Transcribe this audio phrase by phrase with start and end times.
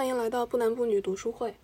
[0.00, 1.54] 欢迎来到不男不女读书会。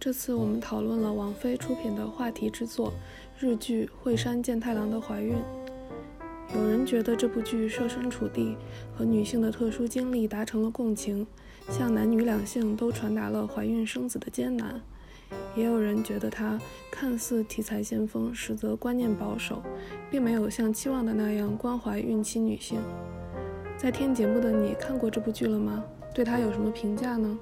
[0.00, 2.92] 这次我们讨论了王菲出品的话题之作
[3.38, 5.36] 日剧《惠山健太郎的怀孕》。
[6.56, 8.56] 有人觉得这部剧设身处地
[8.92, 11.24] 和女性的特殊经历达成了共情，
[11.68, 14.80] 向男女两性都传达了怀孕生子的艰难；
[15.54, 16.58] 也有人觉得它
[16.90, 19.62] 看似题材先锋，实则观念保守，
[20.10, 22.78] 并没有像期望的那样关怀孕期女性。
[23.76, 25.82] 在听节目的你看过这部剧了吗？
[26.14, 27.38] 对它有什么评价呢？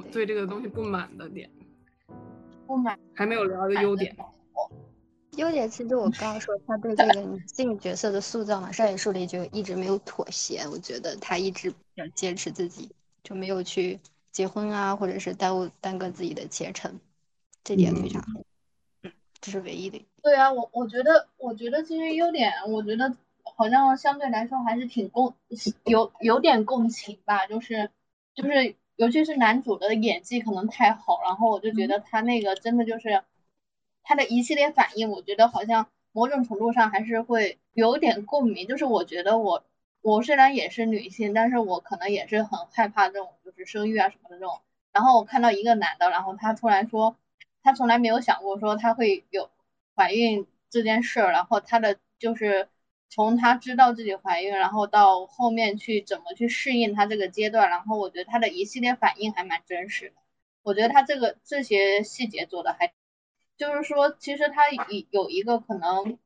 [0.00, 1.50] 不对这个东西不满的点，
[2.66, 4.16] 不满还没有聊的优点。
[5.36, 10.66] 优点其实我刚刚说他对这个女性角色的塑造嘛，上野树里就一直没有妥协。
[10.72, 12.90] 我觉得他一直比较坚持自己，
[13.22, 14.00] 就没有去
[14.32, 16.98] 结婚啊，或者是耽误耽搁自己的前程，
[17.62, 18.40] 这点非常好。
[19.02, 20.02] 嗯，这是唯一的。
[20.22, 23.14] 对啊，我我觉得，我觉得其实优点，我觉得
[23.56, 25.34] 好像相对来说还是挺共
[25.84, 27.90] 有有点共情吧，就是
[28.34, 28.74] 就是。
[28.96, 33.22] 尤其是男主的演技可能太好，然后我就觉得他那个真的就是
[34.02, 38.66] 他的一系列反应，我觉得好像某种程度上还是会有点共鸣。
[38.66, 39.64] 就是我觉得我
[40.00, 44.60] 我虽然也是女性，但是我可能也是很害怕这种就是生育啊什么的这种。
[44.92, 47.16] 然后我看到一个男的，然后他突然说
[47.62, 49.50] 他从来没有想过说他会有
[49.94, 52.68] 怀孕这件事儿，然后他的就是。
[53.08, 60.14] 从她知道自己怀孕，然后到后面去怎么去适应她这个阶段，然后我觉得她的一系列反应还蛮真实的。
[60.62, 62.92] 我觉得她这个这些细节做的还，
[63.56, 66.18] 就是说其实她有有一个可能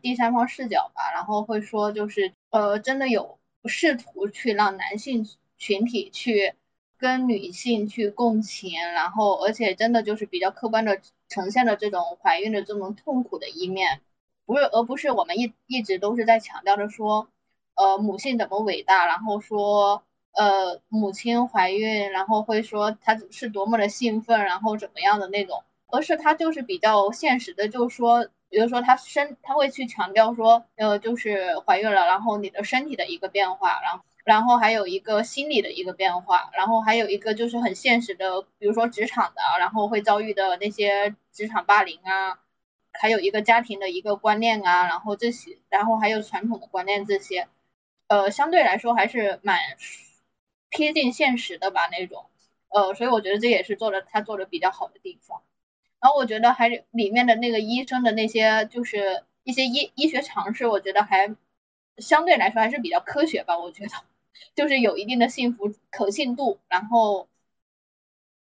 [0.00, 5.28] 第三方视角吧，然后会说就是呃真的有试图去让男性
[5.58, 6.54] 群体去
[6.96, 14.00] 跟女性去共情，然后而且真的就是比较客观的呈现了这种怀孕的这种痛苦的一面。
[14.48, 17.28] 不是，而不是我们一一直都是在强调着说，
[17.74, 42.38] 呃，母性怎么伟大，然后说，呃，母亲怀孕，然后会说她是多么的兴奋，然后怎么样的那种，而是她就是比较现实的，就是说，比如说她身，她会去强调说，呃，就是怀孕了，然后你的身体的一个变化，然后，然后还有一个心理的一个变化，然后还有一个就是很现实的，比如说职场的，然后会遭遇的那些职场霸凌啊。
[42.92, 47.48] 还有一个家庭的一个观念啊，然后这些，然后还有传统的观念这些，
[48.08, 49.58] 呃，相对来说还是蛮
[50.70, 52.26] 贴近现实的吧那种，
[52.68, 55.42] 呃，所以我觉得这也是做的他做的比较好的地方。
[56.00, 61.36] 然后我觉得还里面的那个医生的那些就是一些医医学常识，我觉得还
[61.98, 63.90] 相对来说还是比较科学吧，我觉得
[64.54, 66.58] 就是有一定的信服可信度。
[66.68, 67.28] 然后，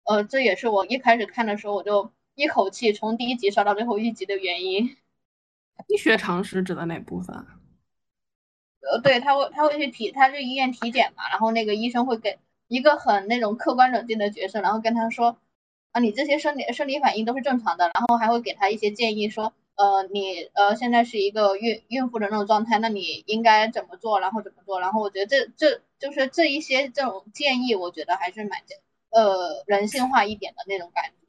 [0.04, 2.12] 呃，这也是我一开始看的时候我就。
[2.38, 4.96] 一口气从第一集刷到最后一集的原因，
[5.88, 7.34] 医学常识指的哪部分？
[8.80, 12.38] 呃，对他会他会去体，他去医院体检嘛，然后那个医生会给
[12.68, 15.36] 一个很那种客观冷静的角色，然后跟他说
[15.90, 28.60] 啊，你这些生理生理反应都是正常的，然后还会给他一些建议，说呃你呃现在是一个孕孕妇的那种状态，那你应该怎么做，然后怎么做，然后我觉得这这就是这一些这种建议，我觉得还是蛮
[29.10, 31.27] 呃人性化一点的那种感觉。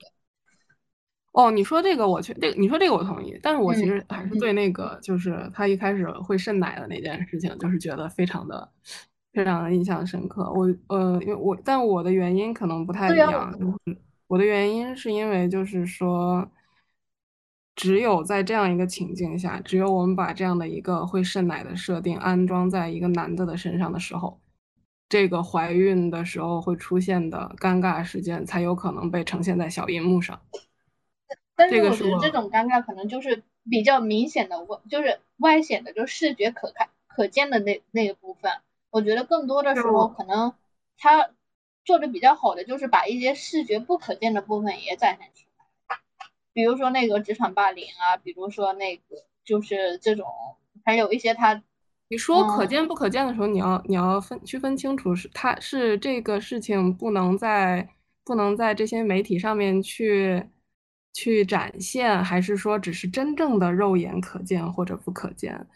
[1.39, 8.69] 哦，你说这个我去，这个你说这个我同意，但是我其实还是对那个就是他一开始会渗奶的那件事情，就是觉得非常的
[9.31, 10.51] 非常的印象深刻。
[10.51, 13.57] 我呃，因为我但我的原因可能不太一样，
[14.27, 16.45] 我的原因是因为就是说，
[17.73, 24.41] 只有在这样一个情境下，只有我们把这样的一个会渗奶的设定安装在一个男的的身上的时候，
[25.07, 30.37] 这个怀孕的时候会出现的尴尬事件才有可能被呈现在小荧幕上。
[31.59, 38.49] 但是我觉得这种尴尬可能就是比较明显的外，就是外显的，就是视觉可看可见的那那个部分。
[38.91, 40.53] 我觉得更多的时候可能
[40.97, 41.31] 他
[41.83, 45.49] 做的比较好的就是把一些视觉不可见的部分也展现出
[45.89, 45.97] 来，
[46.53, 49.03] 比如说那个职场霸凌啊，比如说那个
[49.43, 50.25] 就是这种，
[50.85, 51.61] 还有一些他，
[52.07, 57.89] 你说可见不可见的时候，你要你要分区分清楚，是他是这个事情不能在
[58.23, 60.43] 不能在这些媒体上面去
[61.13, 65.67] 去展现，还是说只是真正的肉眼可见或者不可见？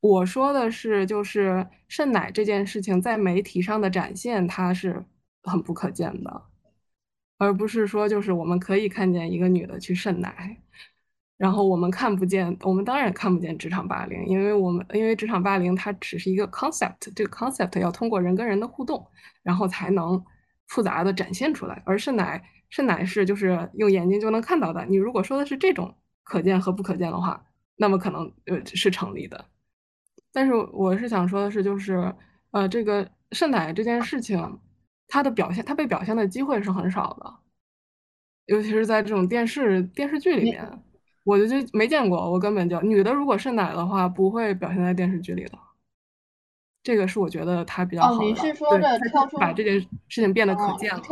[0.00, 5.04] 我说的是，就是肾奶这件事情在媒体上的展现，它是
[5.42, 6.42] 很不可见的，
[7.38, 10.56] 而不是说就是我们可以看见一个女的去肾奶，
[11.36, 19.06] 然后我们看不见，我们当然看不见职场霸凌，因为我们因为职场霸凌它只是一个 concept，这个 concept 要通过人跟人的互动，
[19.42, 20.22] 然后才能
[20.66, 24.84] 复杂的展现出来，而肾奶肾奶是就是用眼睛就能看到的。
[24.86, 27.44] 你如果说的是这种可见和不可见的话，
[27.76, 29.44] 那么可能呃是成立的。
[30.32, 32.14] 但是我是想说的是，就是
[32.52, 34.60] 呃，这个肾奶这件事情，
[35.08, 37.34] 它的表现，它被表现的机会是很少的，
[38.46, 40.82] 尤其是在这种电视电视剧里面，
[41.24, 45.58] 我就就没见过，我根本就女的如果肾奶的话，不会表现在电视剧里的。
[46.82, 51.02] 这个是我觉得它比较好的，你是说的跳出把这件事情变得可见了，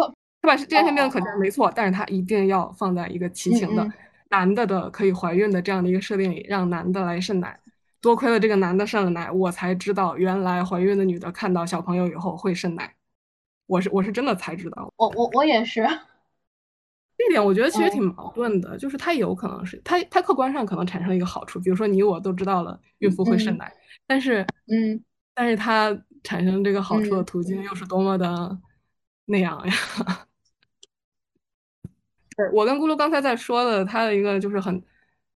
[0.40, 3.86] 他把这件事情变得可见没错，但是他一定要放在一个齐形的
[4.30, 7.58] 男的的可以怀孕的这样的一个设定里，让男的来肾奶。
[8.00, 12.94] 多亏了这个男的肾了奶，我才知道原来怀孕的女的看到小朋友以后会肾奶。
[13.66, 14.92] 我是我是真的才知道。
[14.96, 15.82] 我我我也是。
[17.16, 23.72] 这点我觉得其实挺矛盾的，就是它有可能是它它客观上可能产生了一个好处，比如说你我都知道了孕妇会肾奶，
[24.06, 25.02] 但是嗯，
[25.34, 28.56] 但是它产生这个好处的途径又是多么的
[29.24, 29.74] 那样呀？
[32.52, 34.82] 我跟咕噜刚才在说的，他的一个就是很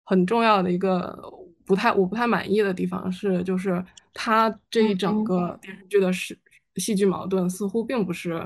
[0.05, 1.19] 很重要的一个。
[1.67, 6.37] 不太我不太满意的地方是，就是他这一整个电视剧的戏
[6.75, 8.44] 戏剧矛盾似乎并不是，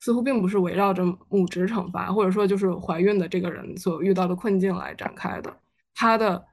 [0.00, 5.56] 似乎并不是围绕着母职惩罚，或者说就是怀孕的这个人所遇到的困境来展开的。
[5.94, 6.44] 他的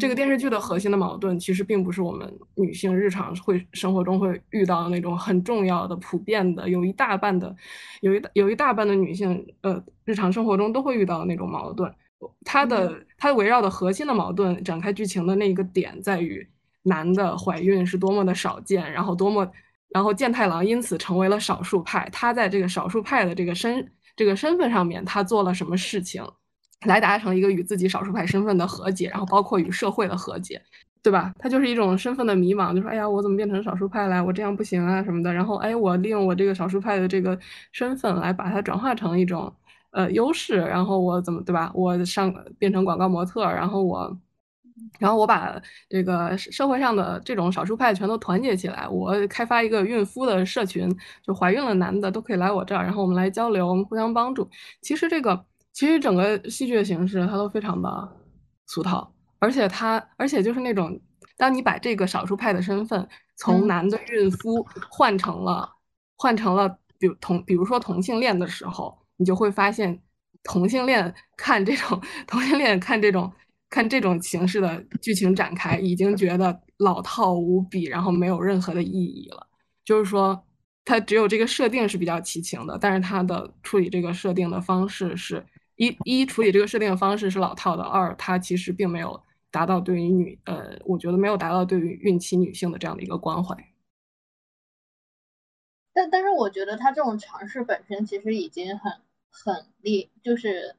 [0.00, 7.54] 这个电视剧的核心的矛盾，其实并不是我们女性日常会生活中会遇到的那种很重要的、普遍的，有一大半的，
[8.00, 11.92] 有一有一大半的女性呃日常生活中都会遇到的那种矛盾。
[12.44, 16.46] 它的它围绕的核心的矛盾展开剧情的那一个点在于，
[16.82, 19.50] 男的怀孕是多么的少见，然后多么，
[19.88, 22.08] 然后健太郎因此成为了少数派。
[22.12, 26.24] 他在这个少数派的这个身这个身份上面，他做了什么事情，
[26.84, 30.60] 来达成一个与自己少数派身份的和解，然后包括与社会的和解，
[31.02, 31.32] 对吧？
[31.38, 34.24] 他就是一种身份的迷茫，就说哎呀，我怎么变成少数派了？
[34.24, 35.32] 我这样不行啊什么的。
[35.32, 37.38] 然后哎，我利用我这个少数派的这个
[37.72, 39.52] 身份来把它转化成一种。
[39.94, 41.70] 呃，优势，然后我怎么对吧？
[41.74, 44.18] 我上变成广告模特，然后我，
[44.98, 50.88] 然后我把这个社会上的这种少数派全都团结起来，我开发一个孕妇的社群，
[51.22, 54.48] 就怀孕了男的都可以来我这儿，然后我们来交流，我们互相帮助。
[54.80, 58.16] 其实这个，其实整个戏剧的形式它都非常的
[58.66, 61.00] 俗套，而且它，而且就是那种，
[61.36, 65.68] 当你把这个少数派的身份从男的孕妇换成了，
[66.16, 69.00] 换成了，比如同，比如说同性恋的时候。
[69.18, 69.96] 你就会发现，
[70.42, 73.30] 同性恋看这种同性恋看这种
[73.70, 79.46] 看这种形式的剧情展开，已经觉得老套无比，然后没有任何的意义了。
[79.84, 80.44] 就是说，
[80.84, 85.46] 它只有这个设定是比较齐情的，但是它的处理这个设定的方式是
[85.76, 89.20] 一一处理这个设定的方式是老套的，二它其实并没有
[89.50, 93.56] 达到对于女呃，我觉得没有达到对于孕期女性的这样的一个关怀。
[95.92, 98.92] 但但是我觉得他这种尝试本身其实已经很。
[99.34, 100.76] 很厉，就是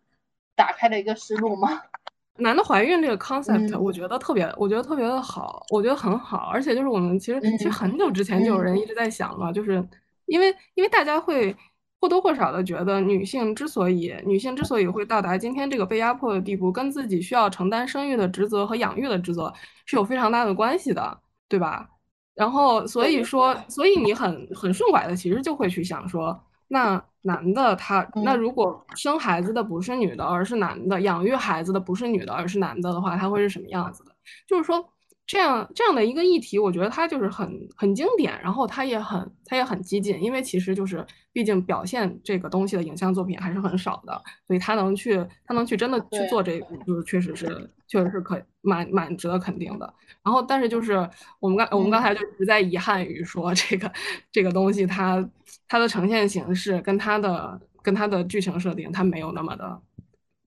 [0.56, 1.82] 打开了一个思路嘛？
[2.38, 6.52] 男的怀孕这个 concept，我觉得特别，我觉得特别的好，我觉得很好。
[6.54, 9.84] 而且就是我们其实其实很久之前就有人一直在想嘛，就是
[10.28, 11.58] 因为因为大家会
[12.04, 19.54] 或多或少的觉得女性之所以女性之所以会到达今天这个被压迫的地步，跟自己需要承担生育的职责和养育的职责
[19.86, 21.18] 是有非常大的关系的，
[21.48, 21.90] 对吧？
[22.36, 26.38] 然后所以说，所以你很很顺拐的，其实就会去想说。
[26.68, 34.12] 那男的他，那如果生孩子的不是女的，而是男的；养育孩子的不是女的，而是男的的话，他会是什么样子的？
[34.46, 34.84] 就是说，
[35.26, 41.06] 这样这样的一个议题，我觉得它就是很很经典，然后它也很它也很激进，因为其实就是。
[41.36, 49.94] 毕竟表现这个东西的影像作品还是很少的，所以他能去，他能去真的去做这个，就是确实是，确实是可蛮蛮值得肯定的。
[50.22, 53.92] 然后，但是就是我们刚我们刚才就一直在遗憾于说这个
[54.32, 55.28] 这个东西，它
[55.68, 59.82] 它的呈现形式跟它的跟它的剧情设定，它没有那么的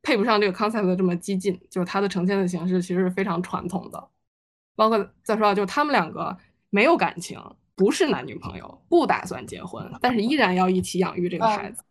[0.04, 4.08] 配不上这个 concept 的这么激进，就是它的呈现的形式其实是非常传统的。
[4.76, 6.36] 包括再说，就他们两个
[6.70, 7.40] 没有感情。
[7.78, 11.84] 不是男女朋友，不打算结婚，但是依然要一起养育这个孩子。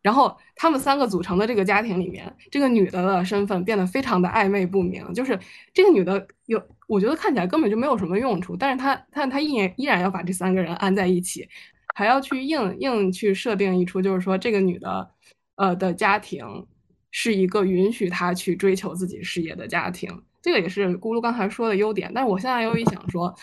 [0.00, 5.12] 然后他们三个组成的这个家庭里面，这个女的的身份变得非常的暧昧不明。
[5.12, 5.36] 就是
[5.74, 11.48] 这个女的有，我觉得看起来根本就没有什么用处，但是她但她依然依然要把这三个人安在一起，
[11.96, 15.10] 还要去硬硬去设定一出，就是说这个女的，
[15.56, 16.44] 呃的家庭
[17.10, 22.10] 是一个允许她去追求自己事业的家庭，这个也是咕噜刚才说的优点。
[22.14, 23.34] 但是我现在又一想说，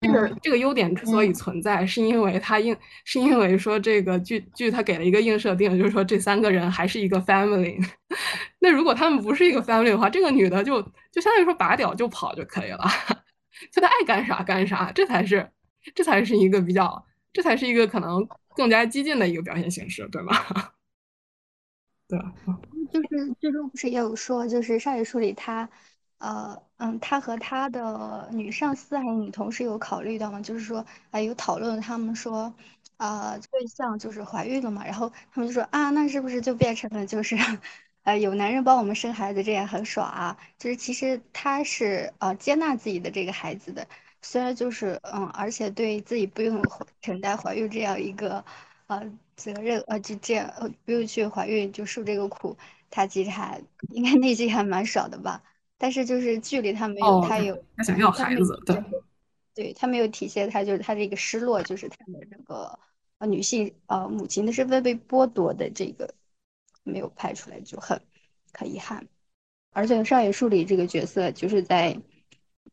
[0.00, 7.78] 这个这个优点之所以存在，是因为他应是因为说这个剧剧他给了一个硬设定，就是说这三个人还是一个 family。
[8.58, 10.82] 那如果他们不是一个 family 的话，这个女的就
[11.12, 12.84] 就相当于说拔屌就跑就可以了，
[13.72, 15.48] 就她爱干啥干啥，这才是
[15.94, 20.32] 这才是一个比较，这才是一个可能更加激进的一个表现形式，对吗？
[22.08, 22.18] 对
[22.92, 25.66] 就是最终不是也有说，就是上野树里他，
[26.22, 30.40] 呃嗯，他和他的女上司还有女同事有考虑到吗？
[30.40, 32.52] 就是说啊，有讨论，他们说，
[32.96, 37.36] 呃，对象就是怀孕了嘛，然后他们就说啊，那是不是就变成了就是。
[38.04, 40.36] 呃，有男人帮我们生孩子，这也很爽啊。
[40.58, 43.86] 就是其实他是呃接纳自己的这个孩子的，
[44.20, 46.60] 虽然就是嗯，而且对自己不用
[47.00, 48.44] 承担怀孕这样一个
[48.88, 49.00] 呃
[49.36, 50.52] 责任，呃就这样
[50.84, 52.56] 不用去怀孕就受这个苦，
[52.90, 55.40] 他其实还应该内心还蛮爽的吧。
[55.82, 58.84] 但是就是剧里他没有，他有他想要孩子，对，
[59.52, 62.78] 对他没有体现他就是他这个失落，就是他的这个
[63.18, 66.14] 呃女性呃母亲的身份被剥夺的这个。
[66.84, 68.02] 没有拍出来就很
[68.52, 69.06] 很遗憾，
[69.70, 71.96] 而且上野树里这个角色就是在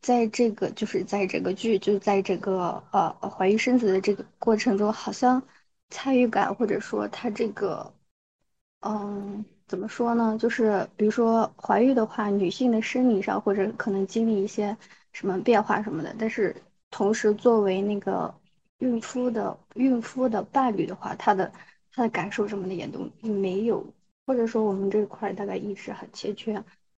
[0.01, 5.44] 在这个就是在这个剧就在这个呃怀孕生子的这个过程中，好像
[5.92, 7.94] 参与感或者说他这个
[8.80, 10.36] 嗯怎么说呢？
[10.38, 14.76] 就是比如说怀孕的话，女性的生理上或者可能经历一些
[15.14, 16.56] 什么变化什么的，但是
[16.90, 18.34] 同时作为那个
[18.80, 21.52] 孕妇的孕妇的伴侣的话，他的
[21.94, 23.86] 他的感受什么的也都没有。
[24.26, 26.54] 或者说我们这块大概意识很欠缺，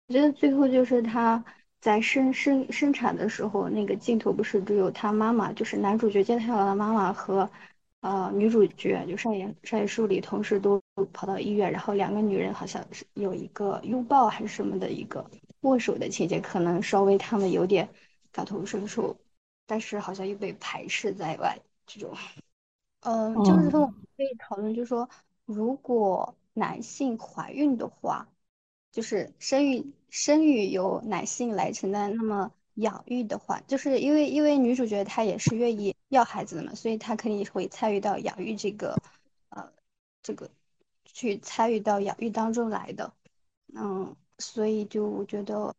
[0.08, 1.44] 我觉得最后就是他
[1.80, 7.48] 在生生生产的时候，那个镜头不是只有他妈妈，就是男主角健太郎的妈妈和
[8.00, 15.28] 呃女主角就上演上演树里同时都跑到医院，然后两个女人好像是有一个拥抱还是什么的一个
[15.60, 17.88] 握手的情节，可能稍微他们有点
[18.32, 19.16] 感同身受，
[19.66, 21.58] 但是好像又被排斥在外。
[21.86, 22.14] 这种，
[23.00, 25.08] 嗯，就是说我们可以讨论，就是说
[25.44, 26.34] 如果。
[26.52, 28.28] 男性怀孕的话，
[28.90, 32.12] 就是生育生育由男性来承担。
[32.16, 38.96] 那么养育的话，就是因为因为女主角她也是愿意要孩子的嘛，所以她肯定会参与到养育这个
[39.50, 39.72] 呃
[40.24, 40.50] 这个
[41.12, 43.12] 去参与到养育当中来的。
[43.74, 45.74] 嗯，所以就我觉得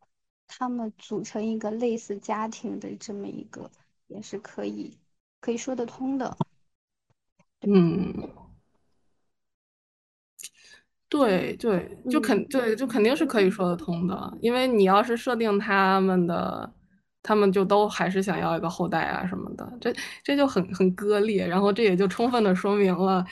[0.47, 3.69] 他们组成一个类似家庭的这么一个
[4.07, 4.97] 也是可以
[5.39, 6.38] 可以说得通的。
[7.61, 8.13] 嗯。
[11.09, 16.73] 对对，就肯对，就肯定是可以说得通的，因为你要是设定他们的，
[17.21, 23.25] 他们就都还是想要一个后代啊什么的，这这就很很割裂，然后这也就充分的说明了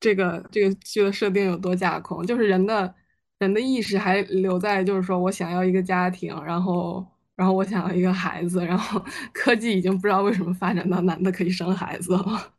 [0.00, 2.92] 这个这个剧的设定有多架空，就是人的
[3.38, 9.00] 人的意识还留在就是说我想要一个家庭，然后然后我想要一个孩子，然后
[9.32, 12.54] 科技已经不知道为什么发展到男的可以生孩子了，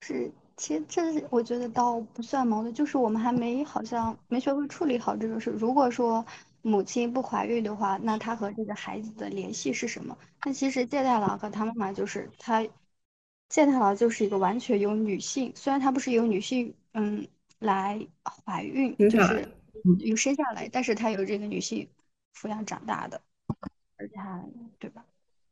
[0.00, 0.32] 是。
[0.56, 5.50] 其实这我觉得倒不算矛盾，就是我们还没好像没学会处理好这种事。
[5.50, 6.24] 如果说
[6.62, 10.16] 母亲不怀孕的话，那她和这个孩子的联系是什么？
[10.44, 12.64] 那其实借贷郎和他妈妈就是他，
[13.48, 17.26] 健太郎就是一个完全由女性，虽然他不是由女性嗯
[17.58, 19.48] 来怀孕，就是
[20.00, 21.88] 由生下来，但是他由这个女性
[22.34, 23.20] 抚养长大的，
[23.96, 24.44] 而且还
[24.78, 25.04] 对吧？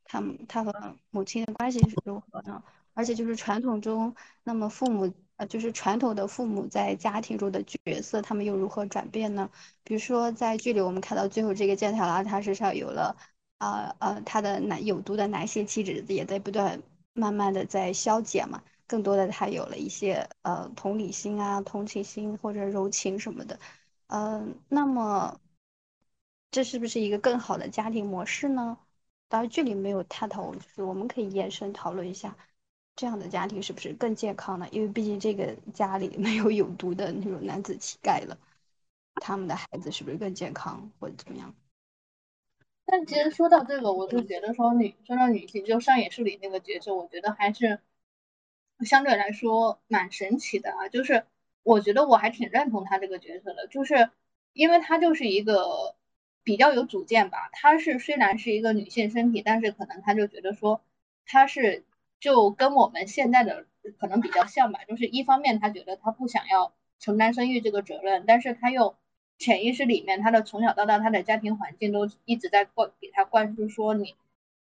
[0.05, 2.63] 他们他和母亲的关系是如何呢？
[2.95, 9.49] 而且就是传统中，那么父母呃，就是传统的父母在家庭中的角色，他们又如何转变呢？
[9.85, 13.17] 比如说在剧里，我们看到最后这个健太郎，他身上有了，
[13.59, 16.83] 呃呃，他的男有毒的男性气质也在不断
[17.13, 23.59] 慢慢的在消解嘛，更多的他有了一些呃同理心啊、同情心或者柔情什么的，
[24.09, 25.41] 嗯，那么
[26.51, 28.79] 这是不是一个更好的家庭模式呢？
[29.29, 32.37] 当然剧里没有探讨，就是我们可以延伸讨论一下。
[32.95, 34.69] 这样的家庭是不是更健康呢？
[34.71, 38.39] 因为毕竟这个家里没有有毒的那种男子气概了，
[39.15, 41.55] 他们的孩子是不是更健康或者怎么样？
[42.93, 47.81] 但其实说到这个，我就觉得说女说到女性，就上野树里那个角色，我觉得还是
[48.85, 50.89] 相对来说蛮神奇的啊。
[50.91, 51.25] 就是
[51.63, 54.11] 我觉得我还挺认同他这个角色的，就是
[54.53, 55.97] 因为他就是一个
[56.45, 57.49] 比较有主见吧。
[57.53, 60.83] 他是虽然是一个女性身体，但是可能他就觉得说
[61.25, 61.85] 他是。
[62.21, 63.67] 就跟我们现在的
[63.99, 68.95] 可能比较像吧，就是一方面他觉得他不想要承担生育这个责任，但是他又
[69.43, 74.15] 潜意识里面，他的从小到大他的家庭环境都一直在灌给他灌输说你，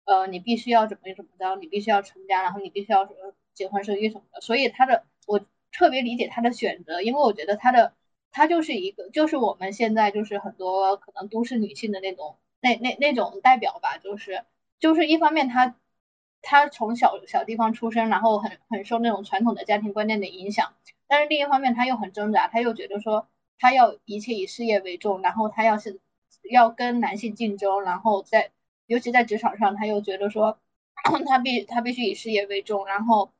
[0.04, 3.08] 呃，你必须要怎么怎么着，你必须要成家，然后你必须要
[3.54, 4.40] 结婚生育什么的。
[4.40, 7.94] 所以他的我特别理解他的选择，因为我觉得他的
[8.32, 14.44] 他就是一个就是我们现在就是很多可能都市女性的那种那那那种代表吧，就是
[14.80, 15.76] 就是一方面他。
[16.44, 20.74] 他从小小地方出生，然后很很受那种传统的家庭观念的影响，
[21.06, 23.28] 但是另一方面他又很挣扎，他又觉得说
[23.62, 26.00] 他要一切以事业为重，然后他要是
[26.50, 28.50] 要跟男性竞争，然后在
[28.86, 30.58] 尤其在职场上，他又觉得说
[31.26, 33.30] 他必他必须以事业为重，然后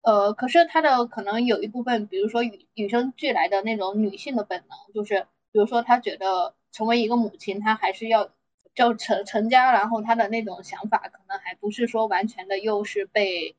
[0.00, 8.30] 呃，可是他的可能有一部分，比如说与与生俱来的那种女性的本能，就是比如说他觉得成为一个母亲，他还是要。
[8.76, 13.56] 就成成家，然后他的那种想法可能还不是说完全的，又是被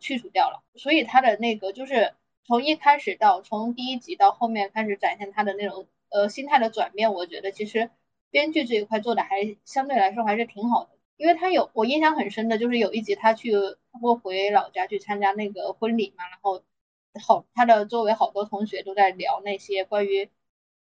[0.00, 0.64] 去除掉了。
[0.74, 2.14] 所以他的那个就是
[2.50, 7.90] 从一开始到从第一集到后面开始展现他的那种呃心态的转变，我觉得其实
[8.28, 10.90] 编剧这一块做的还相对来说还是挺好的。
[11.16, 13.52] 因为他有我印象很深的就是有一集他去
[13.92, 16.64] 他不回老家去参加那个婚礼嘛，然后
[17.24, 20.28] 好他的周围好多同学都在聊那些关于。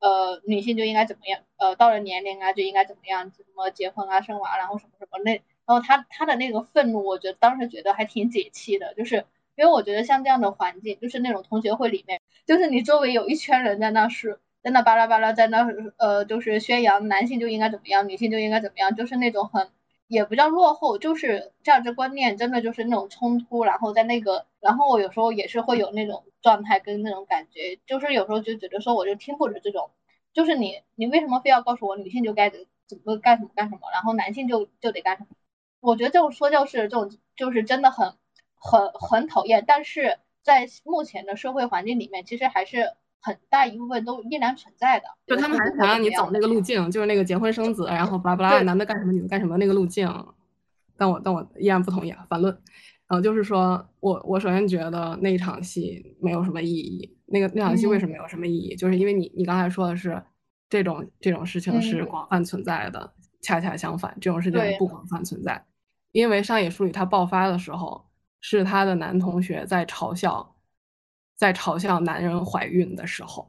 [0.00, 1.42] 呃，女性就应该怎么样？
[1.56, 3.30] 呃，到了年龄啊，就应该怎么样？
[3.36, 5.32] 什么结婚啊、生娃，然后什么什么那，
[5.66, 9.26] 然后他他的那个愤怒，我觉得当时觉得还挺解气的，就是
[9.58, 19.68] 因为我觉得像这样的环境，就是那种同学会里面，就是你周围有一圈人在那是在那巴拉巴拉在那呃，就是宣扬男性就应该怎么样，女性就应该怎么样，就是那种很。
[20.06, 29.90] 也不叫落后，就是价值观念真的就是那种冲突，然后在那个，然后我有时候也是会有那种状态跟那种感觉，就是有时候就觉得说我就听不着这种，
[30.32, 32.58] 就是你你为什么非要告诉我女性就该怎
[33.04, 35.28] 么干什么干什么，然后男性就就得干什么？
[35.80, 38.14] 我觉得这种说教式这种就是真的很
[38.60, 42.92] 很很讨厌，但是在目前的社会环境里面，其实还是。
[43.20, 50.08] 很大一部分都依然存在的，就他们还是想让你走那个路径，就是那个结婚生子，然后巴拉巴拉，男的干什么，女的干什么那个路径。
[50.96, 52.56] 但我但我依然不同意啊，反论。
[53.08, 57.18] 然后，就是说我我首先觉得那一场戏没有什么意义。
[57.26, 58.76] 那个那场戏为什么没有什么意义？
[58.76, 60.22] 就是因为你你刚才说的是
[60.70, 65.64] 这种这种事情是广泛存在的，恰恰相反，这种事情不广泛存在。
[66.12, 68.06] 因为上野树里他爆发的时候，
[68.40, 70.54] 是他的男同学在嘲笑。
[71.36, 73.48] 在嘲笑男人怀孕的时候，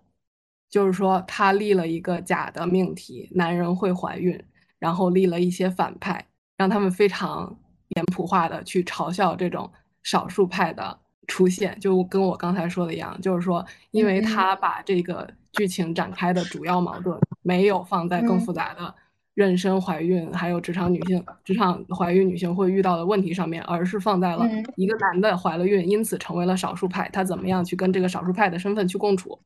[0.70, 4.40] 就是说他立了一个假的命题，男人会怀孕，
[4.78, 6.24] 然后立了一些反派，
[6.56, 9.72] 让他们非常脸谱化的去嘲笑这种
[10.04, 18.94] 少数派的出现，就跟我刚才说的一样，就是说，因为他把这个剧情展开的主要矛盾没有放在更复杂的。
[19.40, 29.40] 妊娠怀孕，还有职场女性、职场怀孕女性会遇到的问题上面，而是放在了一个男的怀了孕，因此成为了少数派，他怎么样去跟这个少数派的身份去共处？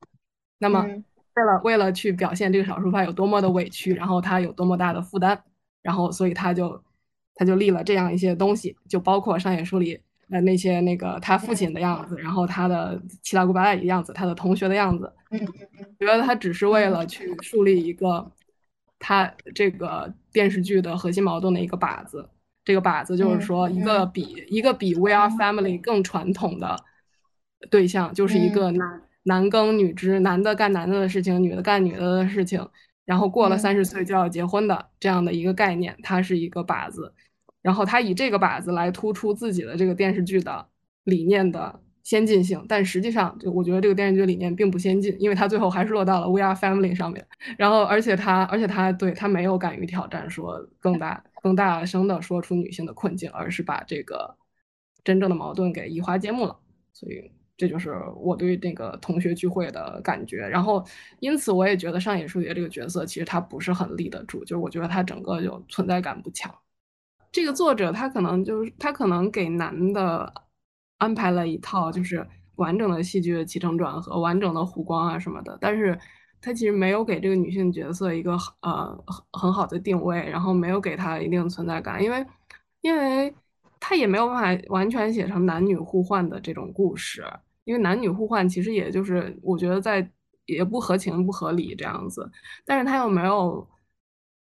[0.58, 5.40] 那么，为了为了去表现这个少数派有多么的委屈，然后他有多么大的负担，
[5.80, 6.82] 然后所以他就
[7.36, 15.12] 他就立了这样一些东西，就包括上野树里呃那些那个他父亲的样子，然后他的七大姑八大姨的样子，他的同学的样子，
[16.00, 18.28] 觉得他只是为了去树立一个。
[18.98, 22.28] 他这个电视剧的核心矛盾的一个靶子，
[22.64, 24.06] 这个靶子就是说，一个。
[24.06, 26.76] 比一个比 We Are Family 更传统的
[27.70, 28.70] 对象，就是一个。
[28.72, 32.68] 男男耕女织，男的干男的的事情，女的干女的的事情，
[33.06, 33.82] 然后过了三十。
[33.82, 37.14] 岁就要结婚的这样的一个概念，它是一个靶子，
[37.62, 40.66] 然后他以这个靶子来突出自己的这个电视剧的
[41.04, 41.80] 理念的。
[42.04, 47.26] 先进性，但实际上，就我觉得这个电视剧理念并不先进，因为它最后还是落到了 We Are Family 上面。
[47.56, 54.36] 然后，而且他，而且他对他没有敢于挑战，说更大、更大声的说出女性的困境，而是把这个
[55.02, 56.54] 真正的矛盾给移花接木了。
[56.92, 60.46] 所以，这就是我对那个同学聚会的感觉。
[60.46, 60.84] 然后，
[61.20, 66.54] 因此我也觉得上野树里这个角色其实他不是很立得住，就是我觉得他整个就存在感不强。
[67.32, 70.30] 这个作者他可能就是他可能给男的。
[70.98, 72.26] 安排了一套就是
[72.56, 75.98] 完整的戏剧的起承转合，完整的弧光啊什么的，但是
[76.40, 82.24] 他其实没有给这个女性角色一个呃很很好的定位，然后没有给她一定存在感，因为
[82.80, 83.34] 因为
[83.80, 87.24] 他也没有办法完全写成男女互换的这种故事，
[87.64, 90.08] 因为男女互换其实也就是我觉得在
[90.46, 92.30] 也不合情不合理这样子，
[92.64, 93.68] 但是他又没有，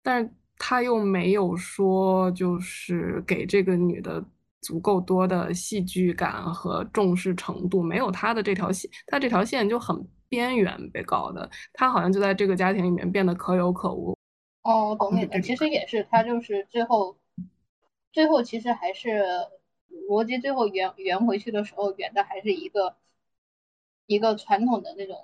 [0.02, 4.26] 但是他又没有说就是给这个女的。
[4.62, 9.96] 足够多的戏剧感和重视程度，没有他的这条线，他这条线就很
[10.28, 14.16] 边缘被搞的，他好像就在这个家庭里面变得可有可无。
[14.64, 17.18] 哦，懂你的，其实也是，他就是最后，
[18.12, 19.24] 最后其实还是
[20.10, 22.96] 逻辑最后圆圆回去的时候，圆的还是一个
[24.06, 25.16] 一个传统的那种，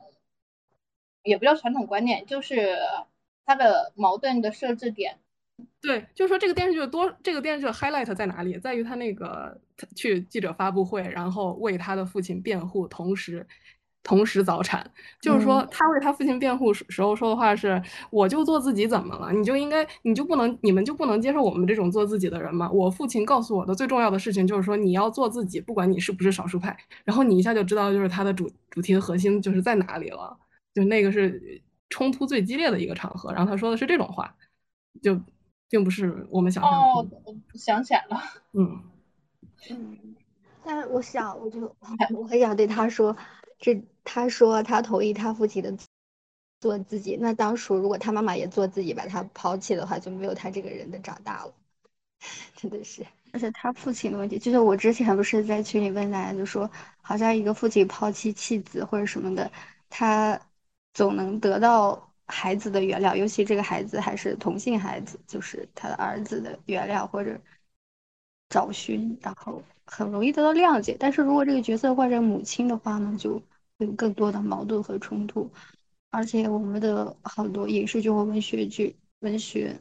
[1.24, 2.78] 也不叫传统观念，就是
[3.46, 5.20] 他的矛盾的设置点。
[5.82, 8.58] 对，就是说这个电视剧多，这个电视剧的 highlight 在哪里？
[8.58, 9.60] 在于他那个
[9.96, 13.46] 去记者发布会，然后为他的父亲辩护，同时。
[14.08, 14.88] 同时早产，
[15.20, 19.34] 就是说他为他父亲辩护时候说的话是：“我就做自己，怎么了？
[19.34, 26.78] 你就应该，你就不能，你们就不能接受我们这种做自己的人吗？”我父亲告诉我的最重要的事情就是说，你要做自己，不管你是不是少数派。
[27.04, 30.38] 然后你一下就知道，就是他的主主题的核心就是在哪里了。
[30.76, 34.32] 就那个是冲突最激烈的一个场合，然后他说的是这种话，
[35.02, 35.20] 就
[35.70, 36.72] 并不是我们想象。
[36.72, 37.08] 哦，
[37.54, 38.22] 想起来了，
[38.54, 38.84] 嗯
[39.70, 40.16] 嗯，
[40.64, 41.76] 但是我想，我就
[42.16, 43.16] 我很想对他说。
[43.58, 45.74] 这他说他同意他父亲的
[46.60, 51.54] 做自己，那当初如果他妈妈也做自己，把他抛弃的话，就没有他这个人的长大了，
[52.56, 53.04] 真的是。
[53.32, 56.70] 而且他父亲的问题，就是我之前不是在群里问大家，就说
[57.02, 59.50] 好像一个父亲抛弃妻子或者什么的，
[59.90, 60.40] 他
[60.94, 67.40] 总能得到孩子的原谅，尤其这个孩子还是同性孩子，就是他的儿子的原谅或者
[68.50, 69.62] 找寻，然后。
[69.88, 73.40] 很容易得到谅解，但是如果这个角色换成母亲的话呢，就
[73.78, 75.48] 会有更多的矛盾和冲突。
[76.10, 79.80] 而且我们的好多影视剧或文学剧、文学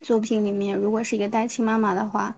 [0.00, 2.36] 作品里面，如果是一个单亲妈妈的话，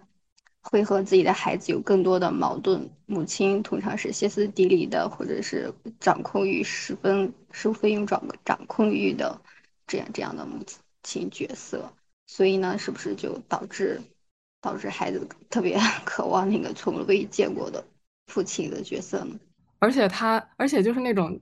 [0.62, 2.90] 会和自己的孩子有更多的矛盾。
[3.06, 9.40] 母亲通常是歇斯底里的，或者是掌控欲十分、十分有掌掌控欲的
[9.86, 10.58] 这样这样的母
[11.02, 11.92] 亲角色。
[12.26, 14.00] 所以呢，是不是就导致？
[14.62, 17.82] 导致孩子特别 渴望那个从未见过的
[18.26, 19.34] 父亲的角色呢？
[19.78, 21.40] 而且他，而且就是那种，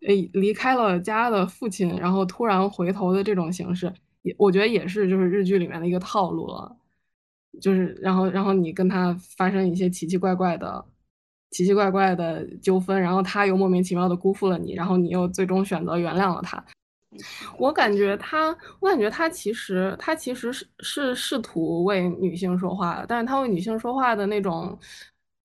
[0.00, 6.76] 呃，离开了家的父亲，然后突然回头的这种形式，也我觉得也是就是日剧里面的一个套路了。
[7.60, 10.84] 就是，然后，然后你跟他发生一些奇奇怪怪的、
[11.50, 16.62] 奇奇怪怪的纠纷，然后他又莫名其妙的辜负了你，然后你又最终选择原谅了他。
[17.58, 24.78] 我感觉他，我感觉他其实，他其实是是试图为女性说话的，但是他为女性说话的那种，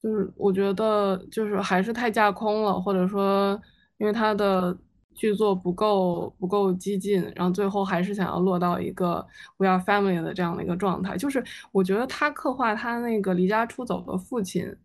[0.02, 3.58] 就是我觉得就是还是太架空了，或者说，
[4.00, 4.78] 因为他的
[5.14, 9.26] 剧作不够不够激进，然后最后还是想要落到一个
[9.58, 14.76] we are family 的这样的一个状态，就是我觉得他刻画他那个离家出走的父亲，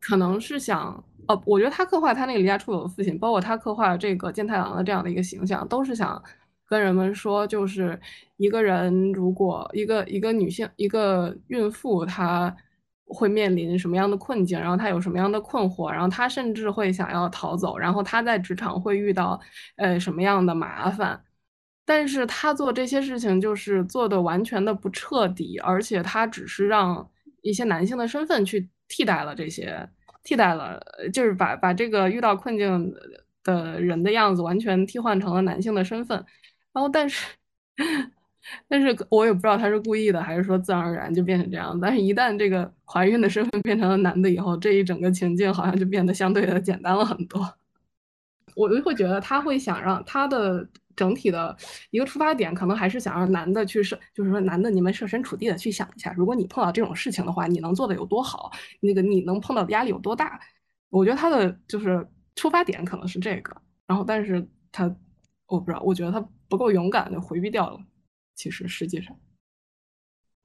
[0.00, 1.02] 可能是想。
[1.28, 6.20] 呃，我觉得他刻画他那个离家出走的父亲，包括他刻画这个健太郎的这样的一个形象，都是想
[6.66, 8.00] 跟人们说，就是
[8.36, 12.56] 一个人如果一个一个女性一个孕妇，她
[13.10, 19.38] 会面临什么样的困境，然后他有什么样的困惑，然后他甚至会想要逃走，然后他在职场会遇到
[19.76, 21.22] 呃什么样的麻烦，
[21.84, 27.10] 但是他做这些事情就是做的完全的不彻底，而且他只是让
[27.42, 29.88] 一些男性的身份去替代了这些。
[30.22, 30.78] 替代了，
[31.14, 32.94] 就是把把这个遇到困境
[33.42, 36.22] 的人的样子完全替换成了男性的身份，
[36.74, 37.26] 然后但是，
[38.68, 41.78] 但是我也不知道他是故意的还是说自然而然就变成这样。
[41.80, 47.54] 但是，一旦这个怀孕的身份变成了男的以后，这一整个情境好像就变得相对的简单了很多。
[48.56, 50.68] 我就会觉得他会想让他的。
[50.96, 51.56] 整体的
[51.92, 58.50] 一个出发点，可能还是想让男的去设，就是说男的，你们设身处地的去想一下，如果你碰到这种事情的话，你能做的有多好？
[58.80, 60.38] 那个你能碰到的压力有多大？
[60.90, 64.94] 我觉得他的就是出发点可能是这个，然后但是他
[65.46, 67.80] 我不知道，我觉得他不够勇敢，就回避掉了。
[68.34, 69.18] 其实实际上，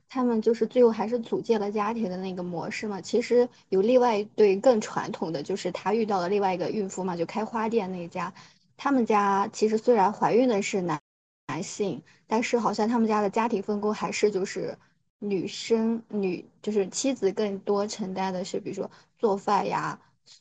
[0.10, 3.02] 他们就是最后还是组建了家庭的那个模式嘛。
[3.02, 8.34] 其实有另外一对更传统的，就是他遇到了另外一个孕妇嘛，就开花店那家。
[8.78, 11.00] 他们家其实虽然怀孕的是男
[11.48, 14.78] 男性，但是好像他们家的家庭分工还是就是
[15.20, 20.00] 女生女就是妻子更多承担的是，比如说做饭呀，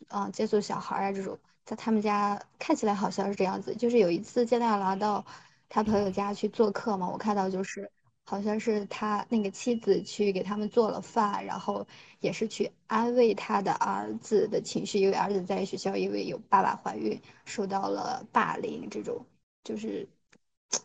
[0.08, 3.74] 啊接送小孩啊这种，在他们家看起来好像是这样子。
[3.76, 5.24] 就是有一次见大郎到
[5.68, 7.90] 他朋友家去做客嘛，我看到就是。
[8.26, 11.86] 好像是他那个妻子去给他们做了饭，然后
[12.20, 19.26] 也是去安慰他的儿子的情绪，因为儿子在学校因为有爸爸怀孕受到了霸凌，这种
[19.62, 20.08] 就是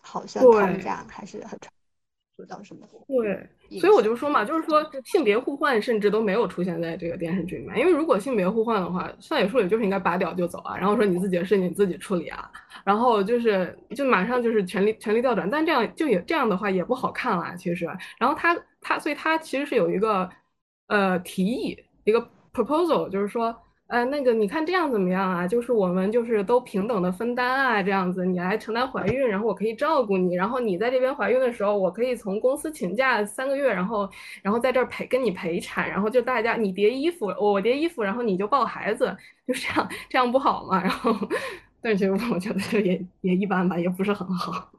[0.01, 1.57] 好像他们家还是很
[2.39, 3.79] 受到什么对。
[3.79, 12.49] 所以我就说嘛，就是说性别互换甚至都没有出现在这个电视剧里面，因为如果性别互换的话，算野树里就是应该拔掉就走啊，然后说你自己的事你自己处理啊，
[12.83, 17.85] 然后就是就马上就是权力权力调转，但这样就也这样的话也不好看了，其实。
[18.17, 20.29] 然后他他所以他其实是有一个
[20.87, 23.55] 呃提议一个 proposal，就是说。
[23.89, 25.47] 呃，那个你看这样怎么样啊？
[25.47, 34.07] 就是我们就是都平等的分担啊，这样子你来承担怀孕，然后我可以照顾你，然后你在这边怀孕的时候，我可以从公司请假三个月，然后
[34.43, 39.05] 然后在这儿陪跟你陪产，然后就大家你叠衣服，我叠衣服，然后你就抱孩子，
[39.47, 40.79] 就这样这样不好吗？
[40.83, 41.11] 然后，
[41.81, 44.71] 但是其实我觉得也也一般吧，也不是很好。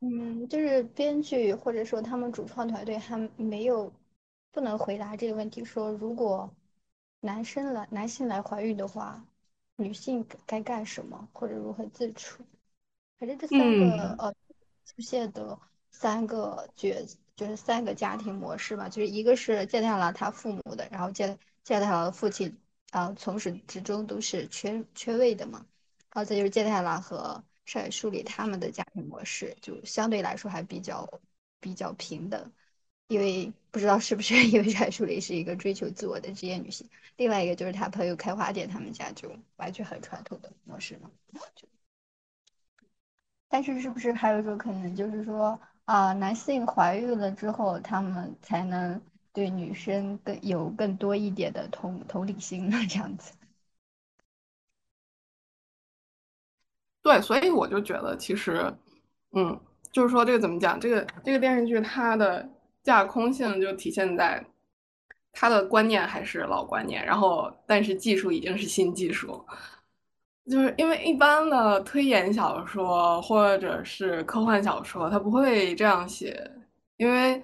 [0.00, 3.92] 嗯，就是编剧或者说他们主创团队还没有
[4.54, 6.48] 不能回答这个问题，说如果
[7.18, 9.26] 男生来男性来怀孕的话，
[9.74, 12.44] 女性该干什么或者如何自处？
[13.18, 14.32] 反正这三个呃
[14.84, 15.58] 出现的
[15.90, 16.94] 三个角
[17.34, 22.56] 就是三个家庭模式吧，就是一个是芥太郎他父母的，然后芥芥太郎的父亲
[22.90, 25.66] 啊从始至终都是缺缺位的嘛，
[26.12, 27.42] 然后再就是芥太郎和。
[27.66, 31.08] 上野树里他们的家庭模式就相对来说还比较
[31.60, 32.52] 比较平等，
[33.08, 41.10] 因为不知道是不是因为上野树里是一个追求自我的职业女性，另外一个就是他朋友开花店，他们家就完全很传统的模式嘛。
[43.48, 49.00] 但是是不是还有一种可能，就是说啊，男性怀孕了之后，他们才能
[49.32, 52.76] 对女生更有更多一点的同同理心呢？
[52.88, 53.32] 这样子。
[57.02, 58.74] 对，所以我就觉得，其实，
[59.32, 59.60] 嗯，
[59.92, 60.80] 就是说这个怎么讲？
[60.80, 62.48] 这个这个电视剧它的
[62.84, 64.44] 架空性就体现在
[65.32, 69.44] 他的观念还是老观念，然后但是技术已经是新技术，
[70.48, 76.48] 就是因为一般的推演小说或者是科幻小说，它不会这样写，
[76.98, 77.42] 因为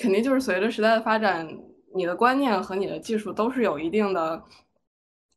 [0.00, 1.46] 肯定就是随着时代的发展，
[1.94, 4.42] 你的观念和你的技术都是有一定的。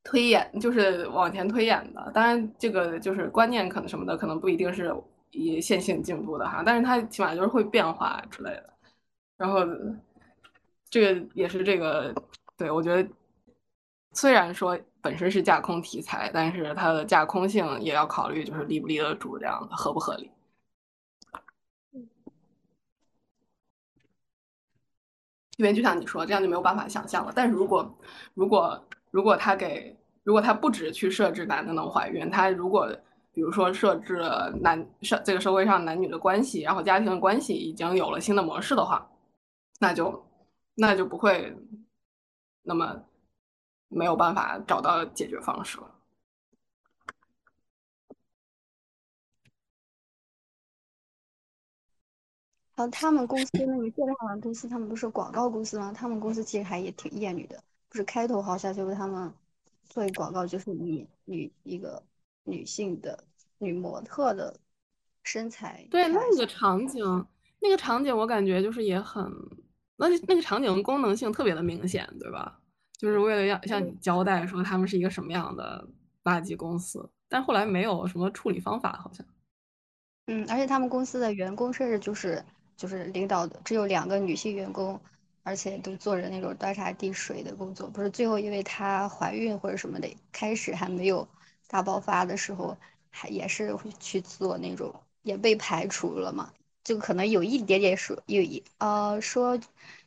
[0.04, 4.92] 推演就是往前推演的，当然这个就是观念可能什么的，可能不一定是
[5.30, 8.74] 以线性进步的哈，但是它起码就是会变化之类的。
[9.42, 9.62] 然后
[10.88, 12.14] 这个也是这个，
[12.56, 13.10] 对我觉得
[14.14, 20.30] 虽然说本身是架空题材，但是它的架空性也要考虑，就是立不立得住这样合不合理。
[25.58, 27.34] 因为就像你说，这样就没有办法想象了。
[27.36, 27.98] 但是如果
[28.36, 32.88] 如果如果他给，如果他不止去设置男的能怀孕，他如果
[33.34, 34.22] 比如说设置
[34.62, 39.08] 男社这个社会上男女的关系，然后家庭的关系已经有了新的模式的话，
[39.82, 40.24] 那就
[40.76, 41.58] 那就不会
[42.62, 43.04] 那么
[43.88, 45.96] 没有办法找到解决方式了。
[52.76, 55.92] 然后他们公司那个芥太郎公司，他们不是广告公司吗？
[55.92, 57.64] 他们公司其实还也挺厌女的。
[57.90, 59.34] 不是开头好像就是他们
[59.90, 62.04] 做一广告，就是女女一个
[62.44, 63.24] 女性的
[63.58, 64.60] 女模特的
[65.24, 65.88] 身材。
[65.90, 67.04] 对那个场景，
[67.60, 69.32] 那个场景我感觉就是也很，
[70.10, 72.60] 那那个场景功能性特别的明显，对吧？
[72.98, 75.88] 就是为了要向你交代说他们是一个什么样的
[76.24, 79.26] 垃圾公司，但后来没有什么处理方法，好像。
[80.28, 82.44] 嗯，而且他们公司的员工甚至就是
[82.76, 85.00] 就是领导的只有两个女性员工。
[85.44, 91.28] 而且都做着那种端茶递水的工作，不是最后因为她怀孕或者什么的，开始还没有
[91.68, 92.78] 大爆发的时候，
[93.10, 96.54] 还也是会去做那种，也被排除了嘛。
[96.84, 99.60] 就可能有一点点说有一呃说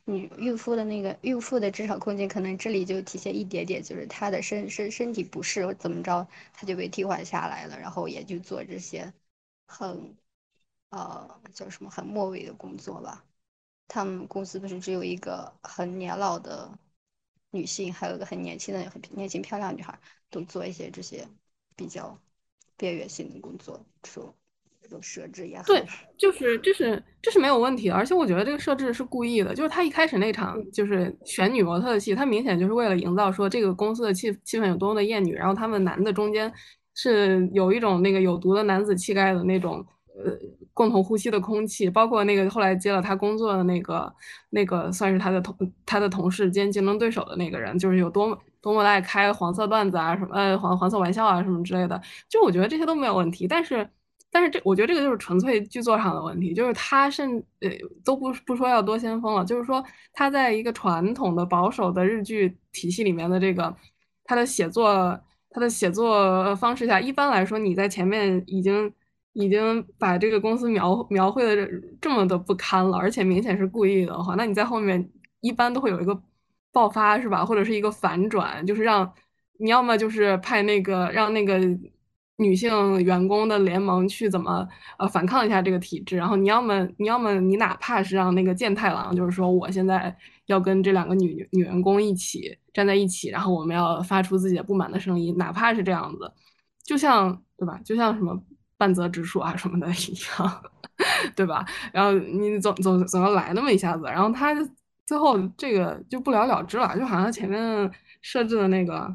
[0.05, 9.11] 女孕妇的那个孕妇的职场空间，可能这里就体现一点点，就是她的身身身体不适怎么着，她就被替换下来了，然后也就做这些
[9.67, 10.15] 很
[10.89, 13.25] 呃叫什么很末尾的工作吧。
[13.87, 16.77] 他们公司不是只有一个很年老的
[17.51, 21.27] 女性，还有一个很年轻的、很年轻漂亮女孩，都做一些这些
[21.75, 22.19] 比较
[22.77, 24.35] 边缘性的工作，说
[24.85, 25.63] 这种设置也好。
[25.65, 25.83] 对，
[26.15, 36.53] 就是这是这是没有问题的，而且我觉得这个设置是故意的，就是他一开始那场就是选女模特的戏，他明显就是为了营造说这个公司的气气氛有多么的厌女，然后他们男的中间
[36.93, 39.83] 是有一种那个有毒的男子气概的那种。
[40.17, 40.31] 呃，
[40.73, 44.09] 共同呼吸的空气，包括那个后来接了他工作的那个
[44.51, 45.53] 那个，算是他的同
[45.85, 52.01] 他的同事兼竞争对手的那个人，就是有多么多么爱开黄色段子啊，什么呃黄黄色玩笑啊什么之类的。
[52.29, 53.85] 就我觉得这些都没有问题，但是
[54.35, 57.69] 但是这我觉得这个就是纯粹剧作上的问题，就是他甚呃
[58.03, 63.73] 都不不说要多先锋了，就是说他在一个传统的保守的日剧体系里面的这个
[64.25, 65.17] 他的写作
[65.49, 68.91] 他的写作方式下，一般来说你在前面已经。
[69.37, 71.69] 已经把这个公司描描绘的
[71.99, 76.17] 这么的不堪了，而且明显是故意的话，那你在后面一般都会有一个
[76.71, 77.45] 爆发，是吧？
[77.45, 79.13] 或者是一个反转，就是让
[79.59, 81.59] 你要么就是派那个让那个
[82.37, 84.67] 女性员工的联盟去怎么
[84.97, 96.31] 呃反抗一下这个体制，然后你要么你要么你哪怕是让那个健太郎，就是说我现在要跟这两个女女员工一起站在一起，然后我们要发出自己的不满的声音，哪怕是这样子，
[96.83, 97.79] 就像对吧？
[97.83, 98.41] 就像什么？
[98.77, 100.63] 半泽直树啊什么的 一样，
[101.33, 101.65] 对吧？
[101.93, 104.53] 然后你总总总要来那么一下子，然后他
[105.05, 107.89] 最后这个就不了了之了，就好像前面
[108.21, 109.09] 设置的那个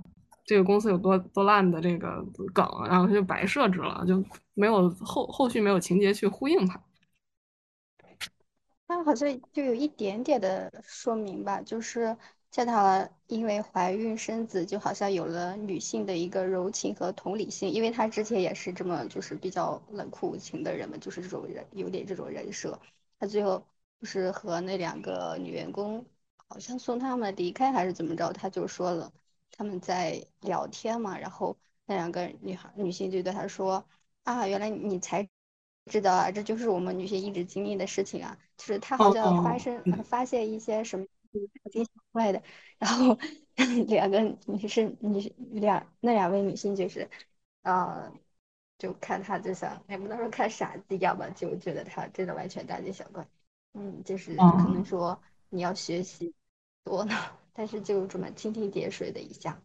[0.50, 2.20] 这个公司有多多烂的这个
[2.52, 4.20] 梗，然后他就白设置了，就
[4.54, 6.82] 没有后后续没有情节去呼应它。
[8.88, 12.16] 它好像就有一点点的说明吧，就是
[12.50, 22.76] 恰塔因为怀孕生子，就好像有了女性的一个柔情和同理心，因为她之前也是这么就是比较冷酷无情的人嘛，就是这种人有点这种人设。
[23.20, 23.64] 她最后
[24.00, 26.04] 就是和那两个女员工，
[26.48, 29.12] 好像送他们离开还是怎么着，他就说了
[29.52, 33.84] 他们在聊天嘛，然后那两个女孩女性就对他说
[34.24, 35.28] 啊，原来你才。
[35.86, 38.38] 知道啊，这就是我们女性一直经历的事情啊。
[38.56, 41.04] 就是她好像发生发现一些什么
[41.64, 42.40] 大惊小怪的，
[42.78, 43.18] 然后
[43.88, 45.20] 两个女生女
[45.52, 47.10] 两那两位女性就是，
[47.62, 48.12] 呃，
[48.78, 53.26] 就看他就像也不能说看傻子一样吧，就觉得他真的完全大惊小怪。
[53.72, 56.32] 嗯，就是可能说你要学习
[56.84, 57.14] 多呢，
[57.52, 59.60] 但是就这么蜻蜓点水的一下。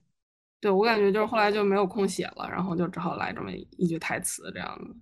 [0.60, 4.96] 对我感觉就是后来就没有空写了，然后就只好来这么一句台词这样子。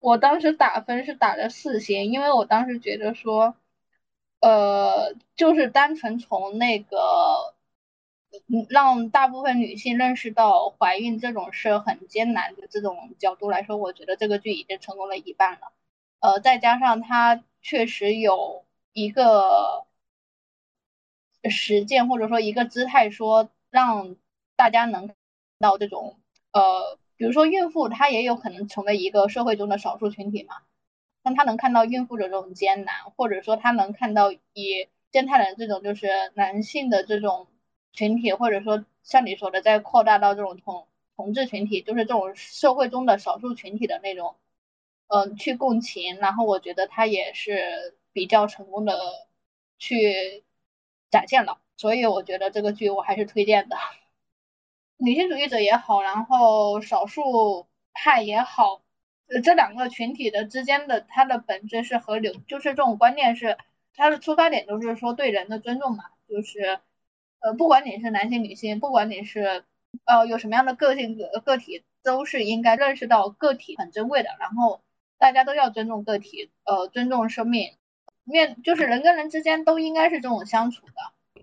[0.00, 3.54] 我当时打分是打的四星，因为我当时觉得说，
[4.40, 7.54] 呃，就是单纯从那个，
[8.70, 15.72] 让大部分女性认识到怀孕这种事很艰难的这种角度来说，我觉得这个剧已经成功了一半了。
[16.22, 19.86] 呃，再加上它确实有一个
[21.48, 24.16] 实践或者说一个姿态，说让
[24.56, 25.10] 大家能
[25.58, 26.18] 到这种
[26.52, 26.98] 呃。
[27.16, 30.54] 比如说孕妇，她也有可能成为一个社会中的少数群体嘛。
[31.22, 37.48] 但她能看到孕妇的这种艰难，或者说她能看到以健太人这种就是男性的这种
[37.92, 44.36] 群体，或者说像你说的再扩大到这种同同志群体，就是这种社会中的少数群体的那种，
[45.08, 46.16] 嗯，去共情。
[46.18, 48.98] 然后我觉得他也是比较成功的
[49.78, 50.44] 去
[51.10, 53.76] 展现了，所以我觉得这个剧我还是推荐的。
[54.98, 58.82] 女性主义者也好，然后少数派也好，
[59.28, 63.56] 呃，这两个群体的之间的它的本质是和流，就是这种观念是
[63.94, 66.80] 它的出发点都是说对人的尊重嘛，就是
[67.40, 69.64] 呃，不管你是男性女性，不管你是
[70.04, 74.80] 呃有什么样的个性个个体，都是应该认识到个体很珍贵的，然后
[75.18, 77.68] 大家都要尊重个体，呃，尊重生命，
[78.24, 80.92] 面就是人跟人之间都应该是这种相处的。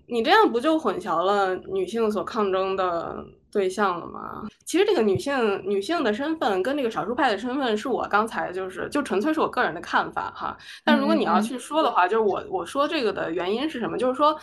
[0.08, 3.26] 你这样不就混淆了女性所抗争的？
[3.52, 4.46] 对象了吗？
[4.66, 10.58] 其实这个女性女性的身份跟这个少数派的身份，是我刚才就是就纯粹是我个人的看法哈。
[10.84, 13.98] 但如果你要去说的话，就是我我说这个的原因是什么？
[13.98, 14.38] 就是说，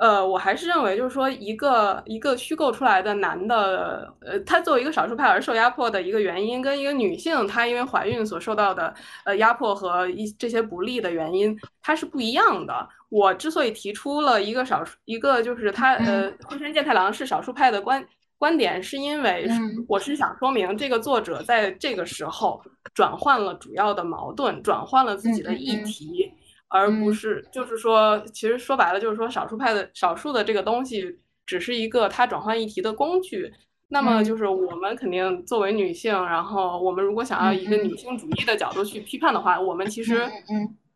[0.00, 8.94] 呃，我还是认为就是说一个一个虚构出来的男的，呃，他作为一个少数派而受压迫的一个原因，跟一个女性她因为怀孕所受到的
[9.26, 12.88] 呃压迫和一这些不利的原因，它是不一样的。
[13.10, 18.02] 我之所以提出了一个少数一个就是他呃灰山健太郎是少数派的观。
[18.38, 19.46] 观点是因为
[19.86, 22.58] 我是想说明，这个作者在这个时候
[22.94, 26.32] 转换了主要的矛盾，转换了自己的议题，
[26.70, 33.52] 而不是就是说，其实说白了就是说，少数派的少数的这个东西只是一个它转换议题的工具。
[33.88, 40.26] 那么就是我们肯定作为女性，然后我们如果想要一个女性主义的角度去批判的话，我们其实，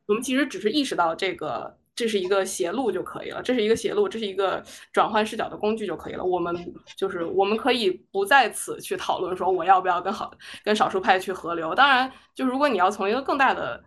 [0.06, 1.76] 我们其实只是意识到这个。
[1.96, 4.60] 这是一个邪路就可以了，这是一个邪路，这是一个
[4.92, 6.24] 转换视角的工具就可以了。
[6.24, 6.52] 我们
[6.96, 10.34] 就是我们可以不在此去讨论说我要不要跟好
[10.64, 11.72] 跟少数派去合流。
[11.72, 13.80] 当然，就如果你要从一个更大的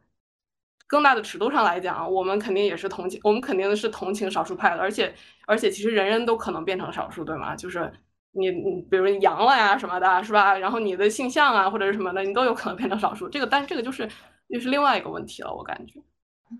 [0.87, 4.81] 更大的尺度上来讲，我们肯定也是同情，我们肯定是同情少数派的。
[4.81, 5.13] 而且
[5.45, 7.55] 而且，其实人人都可能变成少数，对吗？
[7.55, 7.91] 就是
[8.31, 10.57] 你你比如你阳了呀什么的，是吧？
[10.57, 13.27] 然后你的性向啊或者是什么的，你都有可能变成少数。
[13.27, 14.09] 这个，但是这个就是
[14.47, 16.01] 又是另外一个问题了，我感觉。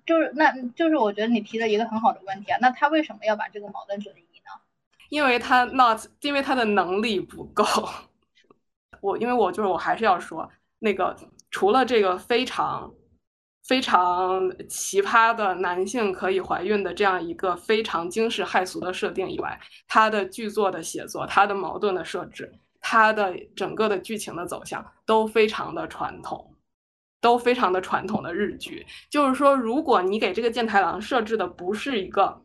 [0.05, 2.57] 就是，那就是我觉得你提了一个很好的问题啊。
[2.61, 4.51] 那他为什么要把这个矛盾转移呢？
[5.09, 7.63] 因为他 not，因为他的能力不够。
[8.99, 11.15] 我因为我就是我还是要说，那个
[11.51, 12.91] 除了这个非常
[13.67, 26.53] 非常奇葩的男性可以怀孕的这样一个非常惊世骇俗的设定以外，他的剧作的写作、他的矛盾的设置、他的整个的剧情的走向都非常的传统。
[27.19, 32.39] 都非常的传统的日剧，就是说，如果你给这个健太郎设置的不是一个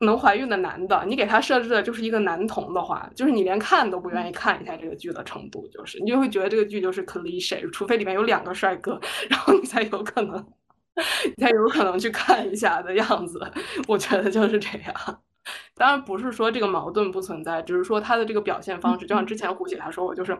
[0.00, 10.44] 能怀孕的男的，你给他设置的就是一个男童的话，就是你连看都不愿意看一下这个剧的程度，就是你就会觉得这个剧就是 cliche，除非里面有两个帅哥，然后你才有可能，
[11.36, 13.40] 你才有可能去看一下的样子。
[13.86, 14.94] 我觉得就是这样。
[15.74, 20.36] 当然不是说这个矛盾不存在，只是说他的这个表现方式，就像之前胡姐她说，我就是。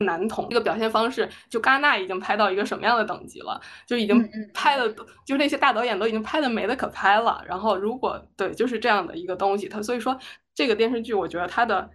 [0.00, 3.60] 男同这个表现方式，就戛纳已经拍到一个什么样的等级了？
[3.86, 4.92] 就已经拍的，
[5.26, 7.42] 就那些大导演都已经拍的没得可拍了。
[7.46, 10.18] 然后，如果对，就是这样的一个东西，它所以说
[10.54, 11.88] 这个电视剧，我觉得它的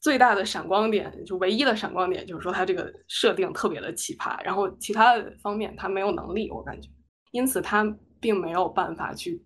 [0.00, 6.88] 最大的闪光点，就唯一的闪光点，就是说它这个设定特别的奇葩，然后其他的方面它没有能力，我感觉，
[7.32, 7.84] 因此它
[8.20, 9.42] 并没有办法去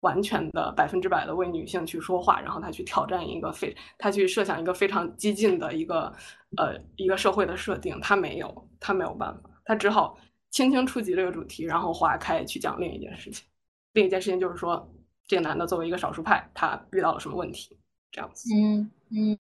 [0.00, 6.12] 完全的百分之百的为女性去说话，然后他去挑战一个非他去设想一个非常激进的一个
[6.56, 10.18] 呃一个社会的设定，他没有，他没有办法，他只好
[10.50, 13.46] 轻轻触及这个主题，然后划开去讲另一件事情，
[13.92, 14.92] 另一件事情就是说
[15.26, 17.78] 这个男的作为一个少数派，他遇到了什么问题，
[18.10, 19.38] 这样子，嗯嗯。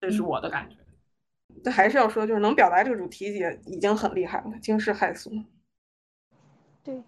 [0.00, 0.74] 这是我的感觉，
[1.62, 5.30] 但还是要说，就是能表达这个主题也已经很厉害了，惊世骇俗。
[6.82, 7.00] 对，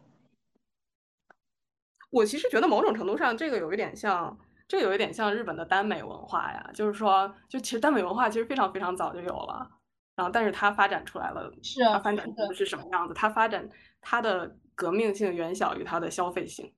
[2.14, 4.38] 我其实觉得某种程度上，这个有一点像，
[4.68, 9.68] 这个有一点像日本的耽美文化呀，就是说，就其实耽美文化其实非常非常早就有了，
[10.14, 13.14] 然后但是它发展出来了，是啊它发展的是什么样子？
[13.14, 13.68] 它发展
[14.00, 16.72] 它的革命性远小于它的消费性，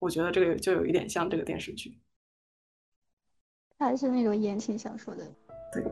[0.00, 1.98] 我觉得这个就有一点像这个电视剧，
[3.78, 5.24] 还是那种言情小说的。
[5.72, 5.82] 对，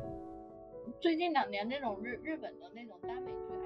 [1.01, 3.62] 最近两年那种日日本的那种耽美剧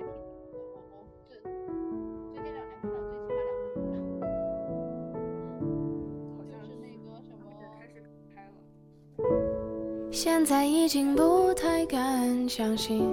[10.17, 13.07] 现在已经不太敢相信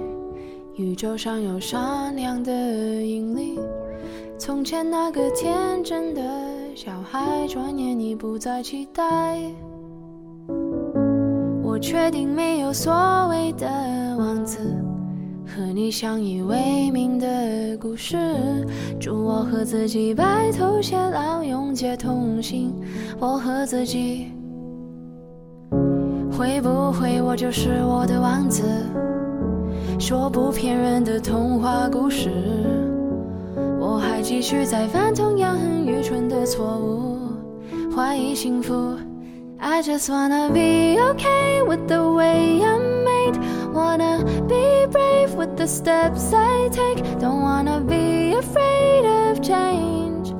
[0.74, 3.58] 宇宙上有善良的引力。
[4.38, 6.22] 从前那个天真的
[6.74, 9.38] 小孩，转眼已不再期待。
[11.62, 12.90] 我确定没有所
[13.28, 13.68] 谓的
[14.18, 14.58] 王子
[15.46, 18.16] 和你相依为命的故事。
[18.98, 22.72] 祝我和自己白头偕老，永结同心。
[23.20, 24.28] 我和自己，
[26.36, 28.62] 会不会我就是我的王子？
[30.00, 32.28] 说不骗人的童话故事。
[33.78, 37.18] 我还继续在犯同样很愚蠢的错误，
[37.94, 38.96] 怀疑幸福。
[39.58, 43.38] I just wanna be okay with the way I'm made.
[43.72, 47.02] Wanna be brave with the steps I take.
[47.20, 50.34] Don't wanna be afraid of change.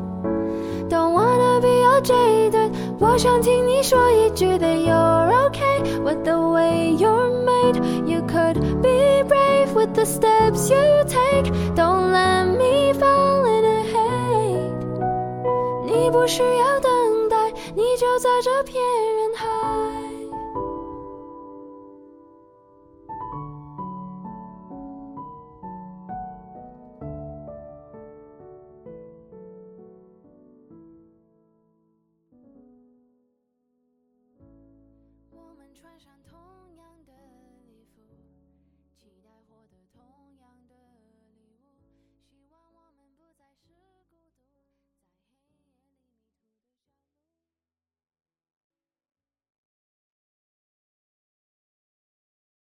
[0.91, 2.73] Don't wanna be all jaded.
[3.04, 7.82] 我想听你说一句 that you're okay with the way you're made.
[8.06, 11.52] You could be brave with the steps you take.
[11.76, 14.74] Don't let me fall in a hate.
[15.86, 17.38] 你不需要等待，
[17.76, 19.12] 你就在这片人。